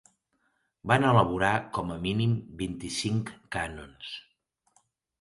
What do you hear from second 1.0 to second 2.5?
elaborar com a mínim